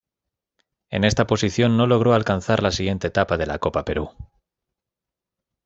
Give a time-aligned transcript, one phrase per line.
[0.89, 4.09] En esta posición, no logró alcanzar la siguiente etapa de la Copa Perú.